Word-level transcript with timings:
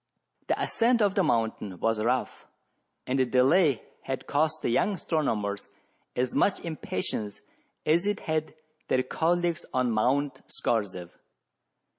The 0.47 0.59
ascent 0.59 0.99
of 1.03 1.13
the 1.13 1.21
mountain 1.21 1.79
was 1.79 2.01
rough, 2.03 2.47
and 3.05 3.19
the 3.19 3.25
delay 3.27 3.83
had 4.01 4.25
caused 4.25 4.63
the 4.63 4.71
young 4.71 4.93
astronomers 4.95 5.67
as 6.15 6.33
much 6.33 6.59
impa 6.63 7.03
tience 7.05 7.41
as 7.85 8.07
it 8.07 8.21
had 8.21 8.55
their 8.87 9.03
colleagues 9.03 9.63
on 9.75 9.91
Mount 9.91 10.41
Scorzef. 10.47 11.19